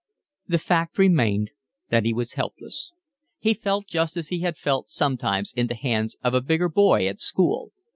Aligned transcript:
The 0.47 0.57
fact 0.57 0.97
remained 0.97 1.51
that 1.89 2.05
he 2.05 2.11
was 2.11 2.33
helpless. 2.33 2.91
He 3.37 3.53
felt 3.53 3.85
just 3.85 4.17
as 4.17 4.29
he 4.29 4.39
had 4.39 4.57
felt 4.57 4.89
sometimes 4.89 5.53
in 5.55 5.67
the 5.67 5.75
hands 5.75 6.15
of 6.23 6.33
a 6.33 6.41
bigger 6.41 6.69
boy 6.69 7.05
at 7.07 7.19
school. 7.19 7.71